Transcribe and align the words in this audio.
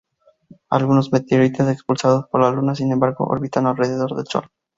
Algunos 0.71 1.11
meteoritos 1.13 1.69
expulsados 1.69 2.25
por 2.27 2.41
la 2.41 2.49
Luna 2.49 2.73
sin 2.73 2.91
embargo, 2.91 3.25
orbitan 3.25 3.67
alrededor 3.67 4.15
del 4.15 4.25
Sol. 4.25 4.49